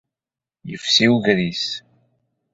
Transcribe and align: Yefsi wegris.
Yefsi 0.69 1.07
wegris. 1.11 1.63